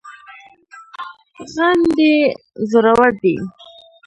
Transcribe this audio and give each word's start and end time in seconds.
غم 1.53 1.79
دي 1.95 2.13
زورور 2.69 3.11
دی 3.21 3.35